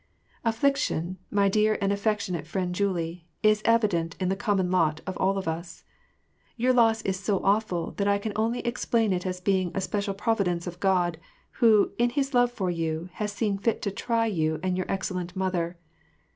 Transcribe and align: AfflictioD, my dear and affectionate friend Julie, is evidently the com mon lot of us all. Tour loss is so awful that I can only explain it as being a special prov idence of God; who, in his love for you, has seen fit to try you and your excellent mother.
AfflictioD, 0.43 1.17
my 1.29 1.47
dear 1.47 1.77
and 1.79 1.93
affectionate 1.93 2.47
friend 2.47 2.73
Julie, 2.73 3.27
is 3.43 3.61
evidently 3.65 4.27
the 4.27 4.35
com 4.35 4.57
mon 4.57 4.71
lot 4.71 4.99
of 5.05 5.13
us 5.47 5.83
all. 5.85 6.63
Tour 6.63 6.73
loss 6.73 7.03
is 7.03 7.19
so 7.19 7.39
awful 7.43 7.91
that 7.97 8.07
I 8.07 8.17
can 8.17 8.33
only 8.35 8.61
explain 8.61 9.13
it 9.13 9.27
as 9.27 9.39
being 9.39 9.69
a 9.75 9.79
special 9.81 10.15
prov 10.15 10.39
idence 10.39 10.65
of 10.65 10.79
God; 10.79 11.19
who, 11.61 11.91
in 11.99 12.09
his 12.09 12.33
love 12.33 12.51
for 12.51 12.71
you, 12.71 13.11
has 13.21 13.31
seen 13.31 13.59
fit 13.59 13.79
to 13.83 13.91
try 13.91 14.25
you 14.25 14.59
and 14.63 14.75
your 14.75 14.89
excellent 14.91 15.35
mother. 15.35 15.77